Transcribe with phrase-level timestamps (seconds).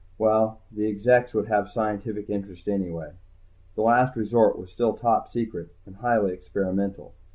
[0.17, 3.11] Well, the exects would have scientific interest anyway.
[3.75, 5.75] The Last Resort was still Top Secret.
[5.85, 7.13] And highly experimental.